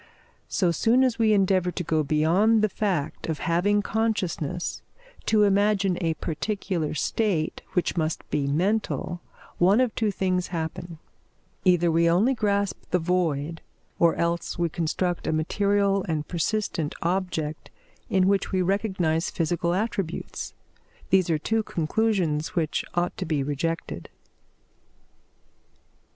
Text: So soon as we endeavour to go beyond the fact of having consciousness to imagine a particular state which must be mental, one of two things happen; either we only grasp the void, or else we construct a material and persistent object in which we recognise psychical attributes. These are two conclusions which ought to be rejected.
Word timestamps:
So 0.47 0.71
soon 0.71 1.03
as 1.03 1.19
we 1.19 1.31
endeavour 1.31 1.69
to 1.69 1.83
go 1.83 2.01
beyond 2.01 2.63
the 2.63 2.69
fact 2.69 3.29
of 3.29 3.37
having 3.37 3.83
consciousness 3.83 4.81
to 5.27 5.43
imagine 5.43 5.99
a 6.01 6.15
particular 6.15 6.95
state 6.95 7.61
which 7.73 7.95
must 7.95 8.27
be 8.31 8.47
mental, 8.47 9.21
one 9.59 9.79
of 9.79 9.93
two 9.93 10.09
things 10.09 10.47
happen; 10.47 10.97
either 11.65 11.91
we 11.91 12.09
only 12.09 12.33
grasp 12.33 12.81
the 12.89 12.97
void, 12.97 13.61
or 13.99 14.15
else 14.15 14.57
we 14.57 14.69
construct 14.69 15.27
a 15.27 15.31
material 15.31 16.03
and 16.09 16.27
persistent 16.27 16.95
object 17.03 17.69
in 18.09 18.27
which 18.27 18.51
we 18.51 18.63
recognise 18.63 19.25
psychical 19.25 19.75
attributes. 19.75 20.55
These 21.11 21.29
are 21.29 21.37
two 21.37 21.61
conclusions 21.61 22.55
which 22.55 22.83
ought 22.95 23.15
to 23.17 23.25
be 23.27 23.43
rejected. 23.43 24.09